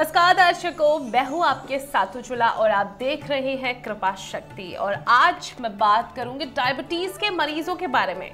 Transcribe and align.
नमस्कार 0.00 0.34
दर्शकों, 0.34 0.98
मैं 1.00 1.24
हूँ 1.26 1.42
आपके 1.44 1.78
साथू 1.78 2.20
चुला 2.20 2.48
और 2.50 2.70
आप 2.70 2.94
देख 2.98 3.28
रहे 3.28 3.54
हैं 3.56 3.74
कृपा 3.82 4.14
शक्ति। 4.14 4.72
और 4.74 4.94
आज 5.08 5.52
मैं 5.60 5.76
बात 5.78 6.14
करूँगी 6.16 6.44
डायबिटीज़ 6.46 7.18
के 7.18 7.30
मरीजों 7.30 7.74
के 7.76 7.86
बारे 7.86 8.14
में 8.14 8.30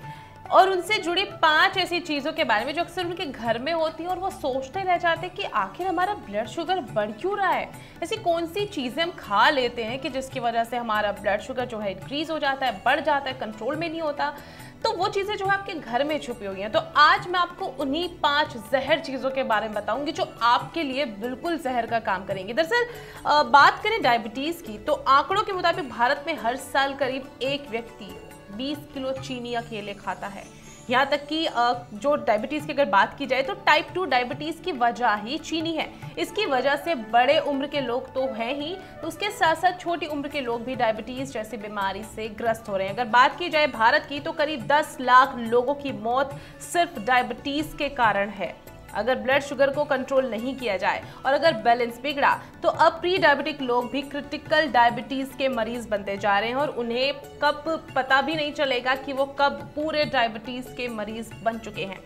और 0.50 0.70
उनसे 0.70 0.98
जुड़ी 0.98 1.24
पाँच 1.42 1.76
ऐसी 1.76 1.98
चीज़ों 2.00 2.32
के 2.32 2.44
बारे 2.44 2.64
में 2.64 2.72
जो 2.74 2.82
अक्सर 2.82 3.04
उनके 3.04 3.24
घर 3.24 3.58
में 3.58 3.72
होती 3.72 4.02
है 4.02 4.08
और 4.08 4.18
वो 4.18 4.30
सोचते 4.30 4.82
रह 4.82 4.96
जाते 4.96 5.26
हैं 5.26 5.34
कि 5.36 5.42
आखिर 5.42 5.86
हमारा 5.86 6.14
ब्लड 6.26 6.46
शुगर 6.48 6.80
बढ़ 6.92 7.10
क्यों 7.12 7.36
रहा 7.38 7.50
है? 7.50 7.68
ऐसी 8.02 8.16
कौन 8.16 8.46
सी 8.46 8.66
चीज़ें 8.66 9.02
हम 9.02 9.10
खा 9.18 9.48
लेते 9.50 9.84
हैं 9.84 9.98
कि 9.98 10.08
जिसकी 10.08 10.40
वजह 10.40 10.64
से 10.64 10.76
हमारा 10.76 11.12
ब्लड 11.12 11.40
शुगर 11.40 11.64
जो 11.64 11.78
है 11.78 11.90
इंक्रीज 11.92 12.30
हो 12.30 12.38
जाता 12.38 12.66
है, 12.66 12.80
बढ़ 12.84 13.00
जाता 13.00 13.30
है 13.30 13.36
कंट्रोल 13.40 13.76
में 13.76 13.88
नहीं 13.88 14.00
होता? 14.00 14.32
तो 14.86 14.90
वो 14.92 15.06
चीज़ें 15.08 15.36
जो 15.36 15.46
है 15.46 15.52
आपके 15.52 15.72
घर 15.74 16.02
में 16.04 16.18
छुपी 16.20 16.46
हुई 16.46 16.60
हैं। 16.60 16.70
तो 16.72 16.78
आज 16.96 17.26
मैं 17.28 17.38
आपको 17.38 17.66
उन्हीं 17.80 18.08
पाँच 18.18 18.52
जहर 18.72 18.98
चीज़ों 18.98 19.30
के 19.30 19.42
बारे 19.44 19.68
में 19.68 19.74
बताऊँगी 19.74 20.12
जो 20.12 20.24
आपके 20.44 20.82
लिए 20.82 21.04
बिल्कुल 21.16 21.56
जहर 21.58 21.86
का 21.86 21.98
काम 22.00 22.24
करेंगी। 22.26 22.52
दरअसल 22.52 23.50
बात 23.50 23.82
करें 23.82 24.00
डायबिटीज़ 24.02 24.62
की 24.62 24.76
तो 24.78 24.92
आंकड़ों 24.92 25.42
के 25.42 25.52
मुताबिक 25.52 25.88
भारत 25.90 26.24
में 26.26 26.36
हर 26.38 26.56
साल 26.58 26.94
करीब 26.94 27.28
एक 27.42 27.68
व्यक्ति 27.70 28.08
20 28.58 28.86
किलो 28.94 29.12
चीनी 29.14 29.50
या 29.50 29.60
केले 29.62 29.94
खाता 29.96 30.26
है। 30.28 30.44
यहाँ 30.90 31.06
तक 31.06 31.26
कि 31.28 31.46
जो 31.94 32.14
डायबिटीज़ 32.16 32.66
की 32.66 32.72
अगर 32.72 32.84
बात 32.86 33.16
की 33.18 33.26
जाए 33.26 33.42
तो 33.42 33.54
टाइप 33.66 33.88
टू 33.94 34.04
डायबिटीज़ 34.06 34.60
की 34.62 34.72
वजह 34.74 35.14
ही 35.24 35.38
चीनी 35.38 35.72
है। 35.72 35.88
इसकी 36.18 36.46
वजह 36.46 36.76
से 36.76 36.94
बड़े 36.94 37.38
उम्र 37.40 37.66
के 37.66 37.80
लोग 37.80 38.12
तो 38.14 38.26
हैं 38.34 38.54
ही 38.54 38.74
तो 39.02 39.08
उसके 39.08 39.30
साथ 39.30 39.56
साथ 39.56 39.80
छोटी 39.80 40.06
उम्र 40.08 40.28
के 40.28 40.40
लोग 40.40 40.64
भी 40.64 40.76
डायबिटीज़ 40.76 41.32
जैसी 41.32 41.56
बीमारी 41.56 42.02
से 42.04 42.28
ग्रस्त 42.30 42.68
हो 42.68 42.76
रहे 42.76 42.86
हैं। 42.86 42.94
अगर 42.94 43.10
बात 43.10 43.38
की 43.38 43.48
जाए 43.48 43.66
भारत 43.68 44.06
की 44.08 44.20
तो 44.20 44.32
करीब 44.34 44.66
10 44.68 44.96
लाख 45.00 45.34
लोगों 45.40 45.74
की 45.76 45.92
मौत 45.94 46.38
सिर्फ़ 46.62 47.00
डायबिटीज़ 47.00 47.76
के 47.76 47.88
कारण 47.90 48.28
है। 48.30 48.54
अगर 48.96 49.18
ब्लड 49.18 49.42
शुगर 49.42 49.70
को 49.70 49.84
कंट्रोल 49.86 50.30
नहीं 50.30 50.56
किया 50.56 50.76
जाए 50.76 51.02
और 51.26 51.32
अगर 51.32 51.54
बैलेंस 51.62 52.00
बिगड़ा 52.02 52.32
तो 52.62 52.68
अब 52.68 53.00
प्री 53.00 53.16
डायबिटिक 53.18 53.62
लोग 53.62 53.90
भी 53.92 54.02
क्रिटिकल 54.04 54.68
डायबिटीज़ 54.70 55.36
के 55.38 55.48
मरीज़ 55.50 55.88
बनते 55.88 56.16
जा 56.16 56.38
रहे 56.38 56.48
हैं 56.48 56.56
और 56.56 56.74
उन्हें 56.78 57.12
कब 57.42 57.64
पता 57.96 58.20
भी 58.22 58.34
नहीं 58.34 58.52
चलेगा 58.54 58.94
कि 58.96 59.12
वो 59.12 59.26
कब 59.40 59.70
पूरे 59.74 60.04
डायबिटीज़ 60.06 60.74
के 60.76 60.88
मरीज़ 60.90 61.32
बन 61.44 61.58
चुके 61.58 61.84
हैं। 61.84 62.00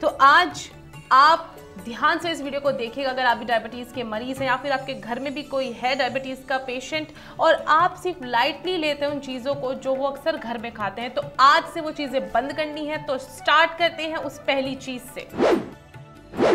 तो 0.00 0.06
आज 0.06 0.70
आप 1.12 1.54
ध्यान 1.84 2.18
से 2.18 2.30
इस 2.30 2.40
वीडियो 2.42 2.60
को 2.60 2.70
देखिएगा, 2.72 3.10
अगर 3.10 3.24
आप 3.24 3.36
भी 3.38 3.44
डायबिटीज़ 3.44 3.92
के 3.94 4.02
मरीज़ 4.04 4.38
हैं 4.38 4.46
या 4.46 4.56
फिर 4.56 4.72
आपके 4.72 4.94
घर 4.94 5.20
में 5.20 5.32
भी 5.34 5.42
कोई 5.44 5.70
है 5.72 5.94
डायबिटीज़ 5.96 6.44
का 6.48 6.58
पेशेंट 6.58 7.08
और 7.40 7.54
आप 7.68 7.96
सिर्फ़ 8.02 8.24
लाइटली 8.24 8.76
लेते 8.76 9.04
हैं 9.04 9.12
उन 9.12 9.20
चीज़ों 9.20 9.54
को 9.54 9.72
जो 9.76 9.94
वो 9.94 10.06
अक्सर 10.06 10.36
घर 10.36 10.58
में 10.58 10.72
खाते 10.74 11.02
हैं 11.02 11.14
तो 11.14 11.22
आज 11.40 11.64
से 11.64 11.80
वो 11.80 11.90
चीज़ें 11.92 12.20
बंद 12.32 12.52
करनी 12.52 12.86
है 12.86 13.04
तो 13.06 13.18
स्टार्ट 13.18 13.78
करते 13.78 14.02
हैं 14.02 14.16
उस 14.16 14.38
पहली 14.40 14.74
चीज़ 14.76 15.02
से। 15.14 15.28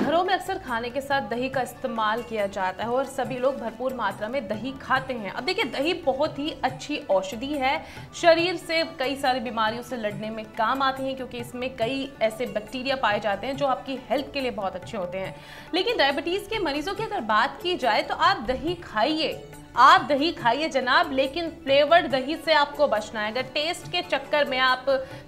घरों 0.09 0.23
में 0.23 0.33
अक्सर 0.33 0.57
खाने 0.57 0.89
के 0.89 1.01
साथ 1.01 1.21
दही 1.21 1.47
का 1.49 1.61
इस्तेमाल 1.61 2.21
किया 2.21 2.45
जाता 2.47 2.83
है 2.83 2.89
और 2.89 3.05
सभी 3.05 3.35
लोग 3.37 3.57
भरपूर 3.57 3.93
मात्रा 3.93 4.27
में 4.27 4.47
दही 4.47 4.71
खाते 4.81 5.13
हैं। 5.13 5.31
अब 5.31 5.43
देखिए, 5.43 5.65
दही 5.65 5.93
बहुत 5.93 6.39
ही 6.39 6.49
अच्छी 6.63 6.97
औषधि 7.09 7.47
है। 7.47 7.85
शरीर 8.15 8.55
से 8.55 8.83
कई 8.99 9.15
सारी 9.15 9.39
बीमारियों 9.39 9.83
से 9.83 9.97
लड़ने 9.97 10.29
में 10.29 10.43
काम 10.57 10.81
आती 10.81 11.03
हैं 11.03 11.15
क्योंकि 11.15 11.37
इसमें 11.37 11.69
कई 11.75 12.11
ऐसे 12.21 12.45
बैक्टीरिया 12.45 12.95
पाए 12.95 13.19
जाते 13.19 13.47
हैं 13.47 13.57
जो 13.57 13.67
आपकी 13.67 13.99
हेल्थ 14.09 14.33
के 14.33 14.41
लिए 14.41 14.51
बहुत 14.51 14.75
अच्छे 14.75 14.97
होते 14.97 15.17
हैं। 15.17 15.35
लेकिन 15.73 15.97
डायबिटीज़ 15.97 16.49
के 16.49 16.59
मरीजों 16.59 16.95
की 16.95 17.03
अगर 17.03 17.21
बात 17.21 17.59
की 17.63 17.75
जाए 17.77 18.01
तो 18.01 18.15
आप 18.15 18.43
दही 18.47 18.75
खाइए। 18.83 19.31
आप 19.79 20.01
दही 20.01 20.31
खाइए 20.31 20.67
जनाब, 20.69 21.11
लेकिन 21.13 21.49
फ्लेवर्ड 21.63 22.07
दही 22.07 22.35
से 22.35 22.53
आपको 22.53 22.87
बचना 22.87 23.21
है। 23.21 23.31
अगर 23.31 23.41
टेस्ट 23.53 23.91
के 23.91 24.01
चक्कर 24.03 24.45
में 24.45 24.57
आप 24.59 24.85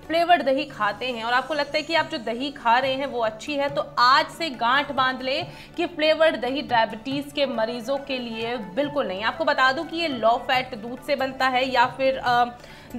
फ्लेवर्ड 0.08 0.42
दही 0.44 0.66
खाते 0.66 1.06
हैं 1.08 1.24
और 1.24 1.34
आपको 1.34 1.54
लगता 1.54 1.78
है 1.78 1.84
कि 1.84 1.96
आप 1.96 2.10
जो 2.12 2.18
दही 2.18 2.52
खा 2.52 2.78
रहे 2.78 2.94
हैं 2.94 3.06
वो 3.08 3.20
अच्छी 3.22 3.56
है 3.56 3.70
तो 3.76 3.82
आज 4.00 4.30
से 4.30 4.50
गांठ 4.58 4.92
बाँध 4.92 5.22
ले 5.22 5.42
कि 5.78 5.86
फ्लेवर्ड 5.88 6.40
दही 6.42 6.62
डायबिटीज़ 6.64 7.34
के 7.34 7.46
मरीजों 7.46 7.98
के 7.98 8.18
लिए 8.20 8.56
बिल्कुल 8.76 9.08
नहीं। 9.08 9.24
आपको 9.24 9.46
बता 9.46 9.72
दूँ 9.72 9.86
कि 9.86 9.98
ये 9.98 10.08
लो 10.08 10.36
फैट 10.48 10.76
दूध 10.78 11.02
से 11.02 11.16
बनता 11.16 11.48
है 11.48 11.68
या 11.70 11.86
फिर 11.98 12.22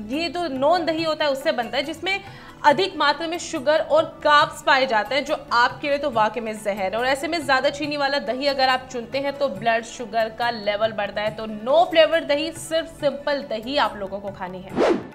ये 0.09 0.29
जो 0.29 0.41
तो 0.41 0.55
नॉन 0.55 0.85
दही 0.85 1.03
होता 1.03 1.25
है 1.25 1.31
उससे 1.31 1.53
बनता 1.53 1.77
है, 1.77 1.83
जिसमें 1.83 2.21
अधिक 2.62 2.97
मात्रा 2.97 3.27
में 3.27 3.39
शुगर 3.41 3.81
और 3.81 4.05
काप्स 4.25 4.62
पाए 4.62 4.87
जाते 4.87 5.15
हैं, 5.15 5.25
जो 5.25 5.37
आपके 5.53 5.89
लिए 5.89 5.99
तो 5.99 6.11
वाकई 6.11 6.41
में 6.41 6.53
जहर 6.55 6.77
है। 6.83 6.91
और 6.91 7.06
ऐसे 7.06 7.28
में 7.28 7.39
ज़्यादा 7.41 7.71
चीनी 7.71 7.97
वाला 7.97 8.19
दही 8.21 8.47
अगर 8.47 8.69
आप 8.69 8.89
चुनते 8.93 9.19
हैं 9.19 9.33
तो 9.39 9.49
ब्लड 9.50 9.84
शुगर 9.87 10.28
का 10.39 10.50
लेवल 10.53 10.93
बढ़ता 10.93 11.23
है। 11.23 11.34
तो 11.37 11.47
नो 11.47 11.84
फ्लेवर 11.91 12.25
दही, 12.25 12.50
सिर्फ़ 12.53 12.89
सिंपल 13.00 13.43
दही 13.50 13.77
आप 13.78 13.97
लोगों 13.97 14.21
को 14.21 14.31
खानी 14.31 14.61
है। 14.61 15.12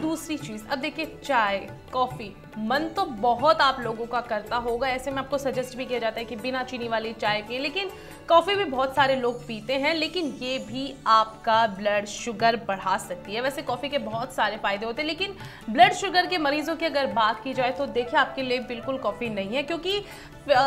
दूसरी 0.00 0.36
चीज़। 0.38 0.66
अब 0.66 0.78
देखिए, 0.78 1.06
चाय, 1.24 1.58
कॉफ़ी, 1.92 2.32
मन 2.58 2.88
तो 2.96 3.04
बहुत 3.04 3.60
आप 3.60 3.76
लोगों 3.80 4.06
का 4.06 4.20
करता 4.20 4.56
होगा, 4.58 4.88
ऐसे 4.88 5.10
में 5.10 5.18
आपको 5.18 5.38
सजेस्ट 5.38 5.76
भी 5.78 5.84
किया 5.86 5.98
जाता 5.98 6.20
है 6.20 6.24
कि 6.26 6.36
बिना 6.36 6.62
चीनी 6.62 6.88
वाली 6.88 7.12
चाय 7.14 7.42
पिए 7.42 7.58
लेकिन 7.58 7.90
कॉफ़ी 8.28 8.54
भी 8.54 8.64
बहुत 8.64 8.94
सारे 8.96 9.16
लोग 9.16 9.46
पीते 9.46 9.74
हैं, 9.74 9.94
लेकिन 9.94 10.26
ये 10.40 10.58
भी 10.60 10.92
आपका 11.08 11.66
ब्लड 11.68 12.06
शुगर 12.06 12.56
बढ़ा 12.68 12.96
सकती 12.98 13.34
है। 13.34 13.40
वैसे 13.40 13.62
कॉफ़ी 13.62 13.88
के 13.88 13.98
बहुत 14.00 14.34
सारे 14.34 14.56
फ़ायदे 14.56 14.86
होते 14.86 15.02
हैं, 15.02 15.06
लेकिन 15.08 15.34
ब्लड 15.70 15.92
शुगर 15.92 16.26
के 16.26 16.38
मरीजों 16.38 16.76
की 16.76 16.86
अगर 16.86 17.06
बात 17.12 17.42
की 17.44 17.54
जाए 17.54 17.70
तो 17.70 17.86
देखिए, 17.88 18.18
आपके 18.20 18.42
लिए 18.42 18.58
बिल्कुल 18.60 18.98
कॉफ़ी 18.98 19.28
नहीं 19.30 19.56
है, 19.56 19.62
क्योंकि 19.62 20.02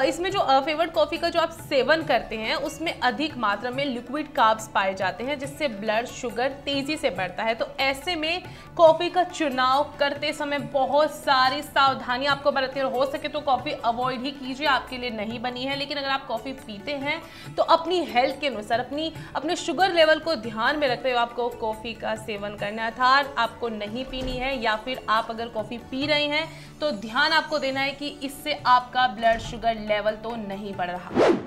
इसमें 0.08 0.30
जो 0.32 0.40
फेवर्ड 0.62 0.92
कॉफ़ी 0.92 1.18
का 1.18 1.30
जो 1.30 1.40
आप 1.40 1.52
सेवन 1.62 2.04
करते 2.04 2.38
हैं, 2.38 2.56
उसमें 2.58 2.94
अधिक 2.94 3.38
मात्रा 3.38 3.70
में 3.72 3.84
लिक्विड 3.86 4.32
काब्स 4.34 4.68
पाए 4.74 4.94
जाते 4.94 5.24
हैं, 5.24 5.38
जिससे 5.40 5.68
ब्लड 5.70 6.06
शुगर 6.08 6.50
तेज़ी 6.66 6.98
से 6.98 7.10
बढ़ता 7.12 7.44
है। 7.44 7.56
तो 7.56 7.68
ऐसे 7.80 8.16
में 8.16 8.44
कॉफ़ी 8.78 9.10
का 9.10 9.24
चुनाव 9.34 9.94
करते 10.00 10.32
समय 10.34 10.60
बहुत 10.74 11.12
सारी 11.14 11.62
सावधानी 11.64 12.26
आपको 12.26 12.52
बरतनी 12.52 12.82
और 12.82 12.92
हो 12.94 13.06
सके 13.06 13.28
तो 13.28 13.40
कॉफ़ी 13.42 13.72
अवॉइड 13.86 14.22
ही 14.22 14.32
कीजिए, 14.32 14.68
आपके 14.68 14.98
लिए 14.98 15.10
नहीं 15.12 15.40
बनी 15.42 15.64
है। 15.64 15.78
लेकिन 15.78 15.98
अगर 15.98 16.10
आप 16.10 16.26
कॉफ़ी 16.28 16.54
पीते 16.56 16.92
हैं 16.94 17.22
तो 17.56 17.64
अपनी 17.64 18.04
हेल्थ 18.06 18.40
के 18.42 18.48
अनुसार, 18.48 18.80
अपनी, 18.80 19.12
अपने 19.36 19.56
शुगर 19.56 19.94
लेवल 19.94 20.20
को 20.20 20.36
ध्यान 20.38 20.80
में 20.80 20.88
रखते 20.88 21.10
हुए 21.10 21.20
आपको 21.20 21.48
कॉफ़ी 21.60 21.94
का 21.94 22.16
सेवन 22.18 22.56
करना 22.56 22.86
अर्थात 22.86 23.36
आपको 23.38 23.70
नहीं 23.70 24.06
पीनी 24.06 24.38
है 24.38 24.58
या 24.64 24.76
फिर 24.76 25.06
आप 25.10 25.30
अगर 25.30 25.48
कॉफ़ी 25.50 25.78
पी 25.92 26.06
रहे 26.06 26.26
हैं 26.28 26.48
तो 26.80 26.92
ध्यान 27.00 27.32
आपको 27.32 27.60
देना 27.60 27.80
है 27.80 27.92
कि 27.94 28.08
इससे 28.24 28.62
आपका 28.68 29.08
ब्लड 29.16 29.40
शुगर 29.42 29.80
लेवल 29.88 30.16
तो 30.24 30.36
नहीं 30.38 30.74
बढ़ 30.76 30.92
रहा। 30.92 31.43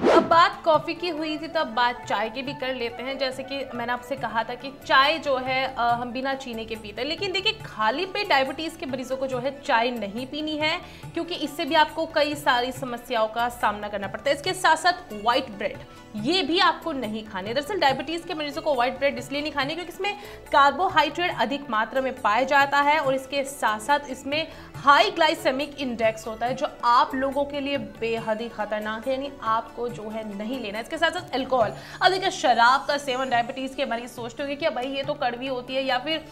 अब 0.00 0.28
बात 0.28 0.60
कॉफ़ी 0.64 0.94
की 0.94 1.08
हुई 1.08 1.36
थी 1.38 1.48
तो 1.48 1.60
अब 1.60 1.66
बात 1.74 2.04
चाय 2.04 2.28
की 2.30 2.42
भी 2.42 2.52
कर 2.54 2.74
लेते 2.74 3.02
हैं। 3.02 3.16
जैसे 3.18 3.42
कि 3.42 3.58
मैंने 3.74 3.92
आपसे 3.92 4.16
कहा 4.16 4.42
था 4.44 4.54
कि 4.54 4.72
चाय 4.86 5.18
जो 5.18 5.36
है 5.36 5.74
आ, 5.74 5.90
हम 5.92 6.12
बिना 6.12 6.34
चीनी 6.34 6.64
के 6.64 6.76
पीते 6.76 7.00
हैं। 7.02 7.08
लेकिन 7.08 7.32
देखिए 7.32 7.52
खाली 7.64 8.06
पे 8.06 8.24
डायबिटीज़ 8.24 8.78
के 8.78 8.86
मरीजों 8.86 9.16
को 9.16 9.26
जो 9.26 9.38
है 9.38 9.50
चाय 9.60 9.90
नहीं 9.90 10.26
पीनी 10.26 10.56
है 10.58 10.76
क्योंकि 11.14 11.34
इससे 11.34 11.64
भी 11.64 11.74
आपको 11.74 12.06
कई 12.14 12.34
सारी 12.34 12.72
समस्याओं 12.72 13.28
का 13.28 13.48
सामना 13.48 13.88
करना 13.88 14.06
पड़ता 14.06 14.30
है। 14.30 14.36
इसके 14.36 14.52
साथ 14.54 14.76
साथ 14.76 15.12
व्हाइट 15.12 15.50
ब्रेड 15.58 15.78
ये 16.16 16.42
भी 16.42 16.58
आपको 16.58 16.92
नहीं 16.92 17.24
खाने। 17.24 17.52
दरअसल 17.54 17.78
डायबिटीज़ 17.78 18.26
के 18.26 18.34
मरीजों 18.34 18.62
को 18.62 18.74
व्हाइट 18.74 18.98
ब्रेड 18.98 19.18
इसलिए 19.18 19.42
नहीं 19.42 19.52
खाने 19.52 19.74
क्योंकि 19.74 19.92
इसमें 19.92 20.14
कार्बोहाइड्रेट 20.52 21.40
अधिक 21.40 21.70
मात्रा 21.70 22.00
में 22.00 22.12
पाया 22.20 22.44
जाता 22.44 22.80
है 22.80 22.98
और 22.98 23.14
इसके 23.14 23.44
साथ 23.44 23.80
साथ 23.80 24.10
इसमें 24.10 24.46
हाई 24.76 25.10
ग्लाइसेमिक 25.10 25.80
इंडेक्स 25.80 26.26
होता 26.26 26.46
है 26.46 26.54
जो 26.54 26.66
आप 26.84 27.14
लोगों 27.14 27.44
के 27.44 27.60
लिए 27.60 27.78
बेहद 28.00 28.40
ही 28.40 28.48
खतरनाक 28.48 29.06
है 29.06 29.12
यानी 29.14 29.30
आपको 29.42 29.88
जो 29.92 30.08
है 30.08 30.22
नहीं 30.28 30.60
लेना 30.60 30.80
इसके 30.80 30.98
साथ 30.98 31.10
साथ 31.10 31.34
अल्कोहल 31.34 31.72
अब 32.02 32.10
देखिए 32.10 32.30
शराब 32.32 32.84
का 32.88 32.96
सेवन 33.00 33.30
डायबिटीज़ 33.30 33.76
के 33.76 33.86
मरीज़ 33.86 34.10
सोचते 34.12 34.42
होंगे 34.42 34.56
कि 34.56 34.70
भाई 34.70 34.88
ये 34.90 35.02
तो 35.02 35.14
कड़वी 35.16 35.46
होती 35.48 35.74
है 35.74 35.84
या 35.84 35.98
फिर 35.98 36.24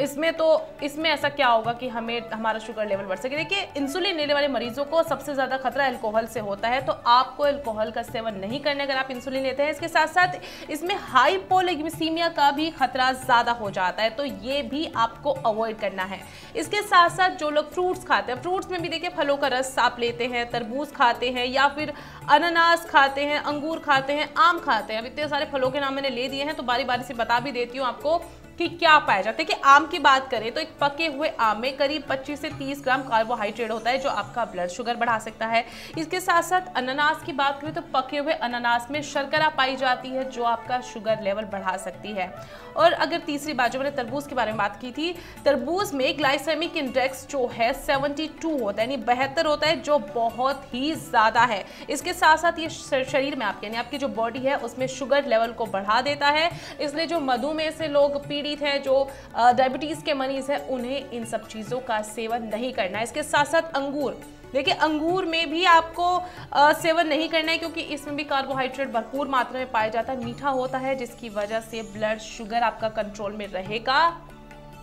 इसमें 0.00 0.32
तो 0.32 0.46
इसमें 0.82 1.08
ऐसा 1.10 1.28
क्या 1.30 1.48
होगा 1.48 1.72
कि 1.72 1.88
हमें, 1.88 2.28
हमारा 2.30 2.58
शुगर 2.58 2.86
लेवल 2.86 3.04
बढ़ 3.04 3.18
सके? 3.18 3.36
देखिए 3.36 3.68
इंसुलिन 3.76 4.16
लेने 4.16 4.34
वाले 4.34 4.48
मरीजों 4.48 4.84
को 4.84 5.02
सबसे 5.04 5.34
ज़्यादा 5.34 5.56
खतरा 5.58 5.86
अल्कोहल 5.86 6.26
से 6.28 6.40
होता 6.40 6.68
है 6.68 6.84
तो 6.86 6.92
आपको 7.08 7.42
अल्कोहल 7.44 7.90
का 7.90 8.02
सेवन 8.04 8.34
नहीं 8.36 8.60
करने, 8.60 8.84
अगर 8.84 8.96
आप 8.96 9.10
इंसुलिन 9.10 9.42
लेते 9.42 9.62
हैं, 9.62 9.70
इसके 9.70 9.88
साथ 9.88 10.06
साथ 10.08 10.70
इसमें 10.70 10.94
हाइपोलिग्मिसीमिया 10.94 12.28
का 12.30 12.50
भी 12.50 12.70
खतरा 12.72 13.10
ज़्यादा 13.14 13.52
हो 13.54 13.70
जाता 13.70 14.02
है 14.02 14.10
तो 14.10 14.24
ये 14.24 14.62
भी 14.64 14.84
आपको 14.96 15.30
अवॉइड 15.32 15.78
करना 15.78 16.04
है। 16.04 16.20
इसके 16.56 16.82
साथ 16.84 17.10
साथ 17.10 17.36
जो 17.38 17.50
लोग 17.50 17.72
फ्रूट्स 17.72 18.04
खाते 18.04 18.32
हैं 18.32 18.40
फ्रूट्स 18.42 18.70
में 18.70 18.80
भी 18.82 18.88
देखिए, 18.88 19.10
फलों 19.10 19.36
का 19.36 19.48
रस 19.48 19.74
आप 19.80 19.96
लेते 20.00 20.26
हैं, 20.26 20.48
तरबूज 20.50 20.92
खाते 20.92 21.30
हैं, 21.30 21.46
या 21.46 21.68
फिर 21.70 21.92
अनानास 22.30 22.86
खाते 22.86 23.24
हैं, 23.24 23.38
अंगूर 23.40 23.78
खाते 23.80 24.12
हैं, 24.12 24.32
आम 24.38 24.58
खाते 24.60 24.92
हैं। 24.92 25.00
अब 25.00 25.06
इतने 25.06 25.28
सारे 25.28 25.46
फलों 25.52 25.70
के 25.70 25.80
नाम 25.80 25.94
मैंने 25.94 26.10
ले 26.10 26.28
दिए 26.28 26.44
हैं 26.44 26.54
तो 26.54 26.62
बारी 26.64 26.84
बारी 26.84 27.04
से 27.04 27.14
बता 27.16 27.40
भी 27.40 27.52
देती 27.52 27.78
हूँ 27.78 27.86
आपको। 27.86 28.20
कि 28.58 28.68
क्या 28.68 28.98
पाया 28.98 29.22
जाता 29.22 29.36
है? 29.38 29.44
कि 29.44 29.54
आम 29.64 29.86
की 29.86 29.98
बात 29.98 30.28
करें 30.30 30.50
तो 30.52 30.60
एक 30.60 30.72
पके 30.80 31.06
हुए 31.06 31.28
आम 31.40 31.60
में 31.60 31.76
करीब 31.76 32.02
25 32.04 32.40
से 32.40 32.50
30 32.50 32.82
ग्राम 32.84 33.02
कार्बोहाइड्रेट 33.02 33.70
होता 33.70 33.90
है, 33.90 33.98
जो 33.98 34.08
आपका 34.10 34.44
ब्लड 34.44 34.68
शुगर 34.68 34.96
बढ़ा 34.96 35.18
सकता 35.18 35.46
है। 35.46 35.64
इसके 35.98 36.20
साथ 36.20 36.42
साथ 36.42 36.76
अनानास 36.76 37.22
की 37.26 37.32
बात 37.32 37.60
करें 37.60 37.74
तो 37.74 37.80
पके 37.94 38.18
हुए 38.18 38.32
अनानास 38.32 38.88
में 38.90 39.00
शर्करा 39.04 39.48
पाई 39.48 39.76
जाती 39.76 40.08
है, 40.08 40.30
जो 40.30 40.44
आपका 40.44 40.80
शुगर 40.84 41.22
लेवल 41.22 41.44
बढ़ा 41.44 41.76
सकती 41.76 42.12
है। 42.12 42.32
और 42.76 42.92
अगर 42.92 43.18
तीसरी 43.18 43.52
बात, 43.52 43.72
जो 43.72 43.78
मैंने 43.78 43.96
तरबूज 43.96 44.26
के 44.26 44.34
बारे 44.34 44.50
में 44.52 44.58
बात 44.58 44.80
की 44.80 44.90
थी, 44.92 45.14
तरबूज 45.44 45.92
में 45.94 46.16
ग्लाइसेमिक 46.18 46.76
इंडेक्स 46.76 47.26
जो 47.28 47.46
है 47.46 47.72
सेवेंटी 47.76 48.26
होता 48.38 48.82
है, 48.82 48.88
यानी 48.88 48.96
बेहतर 49.04 49.46
होता 49.46 49.66
है, 49.66 49.80
जो 49.80 49.98
बहुत 49.98 50.62
ही 50.72 50.92
ज़्यादा 50.94 51.40
है। 51.42 51.64
इसके 51.90 52.12
साथ 52.12 52.36
साथ 52.36 52.58
ये 52.58 52.68
शरीर 52.68 53.36
में 53.36 53.44
आपके, 53.46 53.66
यानी 53.66 53.78
आपकी 53.78 53.98
जो 53.98 54.08
बॉडी 54.08 54.38
है, 54.38 54.56
उसमें 54.58 54.86
शुगर 54.88 55.26
लेवल 55.26 55.52
को 55.52 55.66
बढ़ा 55.66 56.00
देता 56.00 56.28
है। 56.28 56.50
इसलिए 56.80 57.06
जो 57.06 57.20
मधुमेह 57.20 57.70
से 57.70 57.88
लोग 57.88 58.16
पीड़ित 58.18 58.46
पीड़ित 58.48 58.62
हैं 58.62 58.82
जो 58.82 59.08
डायबिटीज़ 59.36 60.02
के 60.04 60.14
मरीज़ 60.14 60.50
हैं 60.52 60.58
उन्हें 60.68 61.10
इन 61.10 61.24
सब 61.24 61.46
चीज़ों 61.48 61.80
का 61.80 62.00
सेवन 62.02 62.42
नहीं 62.44 62.72
करना 62.72 63.00
इसके 63.00 63.22
साथ 63.22 63.44
साथ 63.44 63.76
अंगूर। 63.76 64.20
देखिए 64.52 64.74
अंगूर 64.74 65.24
में 65.24 65.50
भी 65.50 65.64
आपको 65.64 66.04
आ, 66.52 66.72
सेवन 66.72 67.06
नहीं 67.06 67.28
करना 67.28 67.52
है 67.52 67.58
क्योंकि 67.58 67.80
इसमें 67.94 68.16
भी 68.16 68.24
कार्बोहाइड्रेट 68.24 68.92
भरपूर 68.92 69.28
मात्रा 69.28 69.58
में 69.58 69.70
पाया 69.70 69.88
जाता 69.88 70.12
है 70.12 70.24
मीठा 70.24 70.50
होता 70.50 70.78
है 70.78 70.94
जिसकी 70.94 71.28
वजह 71.28 71.60
से 71.60 71.82
ब्लड 71.92 72.18
शुगर 72.18 72.62
आपका 72.62 72.88
कंट्रोल 72.88 73.32
में 73.32 73.46
रहेगा। 73.46 73.98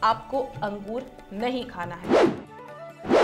आपको 0.04 0.40
अंगूर 0.64 1.12
नहीं 1.34 1.66
खाना 1.66 1.96
है। 1.96 2.26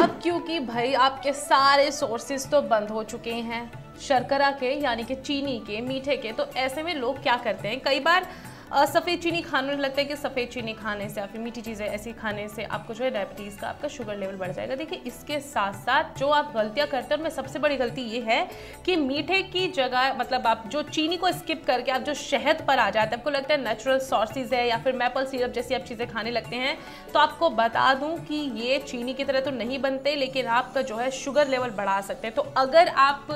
अब 0.01 0.19
क्योंकि 0.23 0.59
भाई 0.59 0.93
आपके 0.93 1.33
सारे 1.33 1.91
सोर्सेज 1.91 2.49
तो 2.51 2.61
बंद 2.61 2.89
हो 2.89 3.03
चुके 3.03 3.33
हैं 3.33 3.71
शर्करा 4.01 4.49
के 4.51 4.73
यानी 4.73 5.03
कि 5.03 5.15
चीनी 5.15 5.57
के 5.59 5.81
मीठे 5.81 6.15
के 6.17 6.31
तो 6.31 6.45
ऐसे 6.57 6.83
में 6.83 6.93
लोग 6.95 7.21
क्या 7.23 7.35
करते 7.37 7.67
हैं? 7.67 7.79
कई 7.81 7.99
बार 7.99 8.27
सफ़ेद 8.71 9.19
चीनी 9.19 9.41
खाने 9.41 9.75
लगता 9.75 10.01
है 10.01 10.05
कि 10.07 10.15
सफ़ेद 10.15 10.49
चीनी 10.49 10.73
खाने 10.73 11.07
से 11.09 11.19
या 11.19 11.25
फिर 11.27 11.41
मीठी 11.41 11.61
चीज़ें 11.61 11.85
ऐसी 11.85 12.11
खाने 12.13 12.47
से 12.49 12.63
आपको 12.65 12.93
जो 12.93 13.03
है 13.03 13.09
डायबिटीज़ 13.11 13.57
का, 13.59 13.67
आपका 13.67 13.87
शुगर 13.87 14.17
लेवल 14.17 14.35
बढ़ 14.35 14.51
जाएगा। 14.51 14.75
देखिए, 14.75 15.01
इसके 15.07 15.39
साथ 15.41 15.73
साथ 15.75 16.19
जो 16.19 16.27
आप 16.29 16.53
गलतियाँ 16.53 16.87
करते 16.87 17.07
हैं 17.07 17.17
उनमें 17.17 17.29
सबसे 17.29 17.59
बड़ी 17.59 17.77
गलती 17.77 18.01
ये 18.03 18.19
है 18.21 18.47
कि 18.85 18.95
मीठे 18.97 19.41
की 19.43 19.67
जगह 19.69 20.13
मतलब 20.19 20.47
आप 20.47 20.63
जो 20.67 20.81
चीनी 20.83 21.17
को 21.17 21.31
स्किप 21.31 21.65
करके 21.65 21.91
आप 21.91 22.01
जो 22.01 22.13
शहद 22.13 22.63
पर 22.67 22.79
आ 22.79 22.89
जाते 22.89 23.09
हैं, 23.09 23.17
आपको 23.17 23.29
लगता 23.29 23.53
है 23.53 23.63
नेचुरल 23.63 23.99
सोर्सेज 24.01 24.53
है 24.53 24.67
या 24.67 24.77
फिर 24.77 24.95
मैपल 24.95 25.25
सिरप 25.25 25.53
जैसी 25.53 25.75
आप 25.75 25.81
चीज़ें 25.83 26.07
खाने 26.07 26.31
लगते 26.31 26.55
हैं 26.55 26.77
तो 27.13 27.19
आपको 27.19 27.49
बता 27.51 27.93
दूँ 27.95 28.17
कि 28.25 28.35
ये 28.61 28.79
चीनी 28.81 29.13
की 29.13 29.23
तरह 29.23 29.41
तो 29.41 29.51
नहीं 29.51 29.79
बनते, 29.81 30.15
लेकिन 30.15 30.47
आपका 30.49 30.81
जो 30.83 30.97
है 30.97 31.09
शुगर 31.13 31.47
लेवल 31.47 31.69
बढ़ा 31.71 31.99
सकते 32.01 32.27
हैं। 32.27 32.35
तो 32.35 32.41
अगर 32.57 32.87
आप 32.87 33.27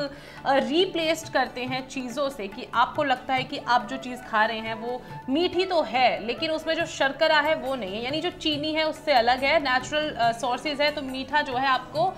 रिप्लेस्ड 0.45 1.33
करते 1.33 1.61
हैं 1.63 1.87
चीज़ों 1.89 2.29
से 2.29 2.47
कि 2.47 2.67
आपको 2.75 3.03
लगता 3.03 3.33
है 3.33 3.43
कि 3.43 3.57
आप 3.59 3.87
जो 3.89 3.97
चीज़ 3.99 4.21
खा 4.21 4.45
रहे 4.45 4.59
हैं 4.59 4.73
वो 4.77 5.01
मीठी 5.29 5.65
तो 5.65 5.81
है, 5.83 6.25
लेकिन 6.25 6.51
उसमें 6.51 6.73
जो 6.75 6.85
शर्करा 6.87 7.39
है 7.39 7.55
वो 7.57 7.75
नहीं 7.75 7.95
है। 7.95 8.03
यानी 8.03 8.21
जो 8.21 8.29
चीनी 8.31 8.73
है 8.73 8.83
उससे 8.83 9.13
अलग 9.13 9.43
है 9.43 9.59
नेचुरल 9.61 10.31
सोर्सेज 10.33 10.81
है 10.81 10.91
तो 10.91 11.01
मीठा 11.03 11.41
जो 11.41 11.55
है 11.55 11.67
आपको 11.67 12.13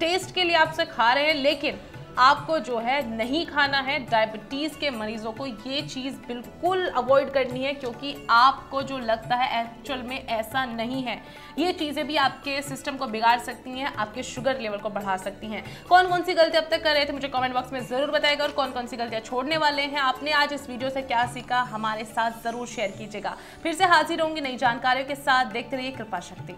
टेस्ट 0.00 0.34
के 0.34 0.44
लिए 0.44 0.56
आपसे 0.56 0.84
खा 0.86 1.12
रहे 1.12 1.26
हैं, 1.26 1.34
लेकिन 1.34 1.80
आपको 2.18 2.58
जो 2.58 2.78
है 2.78 3.00
नहीं 3.08 3.44
खाना 3.46 3.78
है 3.80 3.98
डायबिटीज़ 4.06 4.78
के 4.78 4.90
मरीजों 4.90 5.32
को 5.32 5.46
ये 5.46 5.80
चीज़ 5.84 6.16
बिल्कुल 6.26 6.86
अवॉइड 6.88 7.30
करनी 7.32 7.62
है 7.64 7.72
क्योंकि 7.74 8.14
आपको 8.30 8.82
जो 8.82 8.98
लगता 9.00 9.36
है 9.36 9.60
एक्चुअल 9.60 10.02
में 10.02 10.16
ऐसा 10.18 10.64
नहीं 10.66 11.02
है। 11.02 11.20
ये 11.58 11.72
चीज़ें 11.72 12.06
भी 12.06 12.16
आपके 12.16 12.60
सिस्टम 12.62 12.96
को 12.96 13.06
बिगाड़ 13.06 13.38
सकती 13.40 13.70
हैं, 13.70 13.94
आपके 13.94 14.22
शुगर 14.24 14.60
लेवल 14.60 14.78
को 14.78 14.90
बढ़ा 14.90 15.16
सकती 15.16 15.46
हैं। 15.46 15.64
कौन 15.88 16.08
कौन 16.08 16.22
सी 16.22 16.34
गलती 16.34 16.58
अब 16.58 16.68
तक 16.70 16.82
कर 16.84 16.94
रहे 16.94 17.04
थे 17.04 17.12
मुझे 17.12 17.28
कमेंट 17.28 17.54
बॉक्स 17.54 17.72
में 17.72 17.80
ज़रूर 17.82 18.10
बताएगा 18.10 18.44
और 18.44 18.52
कौन 18.52 18.72
कौन 18.72 18.86
सी 18.86 18.96
गलतियाँ 18.96 19.22
छोड़ने 19.22 19.56
वाले 19.56 19.82
हैं। 19.84 20.00
आपने 20.00 20.32
आज 20.34 20.52
इस 20.52 20.68
वीडियो 20.68 20.90
से 20.90 21.02
क्या 21.02 21.26
सीखा, 21.28 21.60
हमारे 21.64 22.04
साथ 22.06 22.42
ज़रूर 22.44 22.66
शेयर 22.68 22.90
कीजिएगा। 22.90 23.36
फिर 23.62 23.74
से 23.74 23.84
हाजिर 23.86 24.20
होंगी 24.20 24.40
नई 24.40 24.56
जानकारियों 24.58 25.06
के 25.06 25.14
साथ। 25.16 25.52
देखते 25.52 25.76
रहिए 25.76 25.90
कृपा 25.92 26.20
शक्ति 26.22 26.56